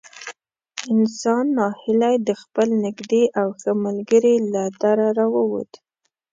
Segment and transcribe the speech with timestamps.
[0.93, 5.71] انسان نا هیلی د خپل نږدې او ښه ملګري له دره را ووت.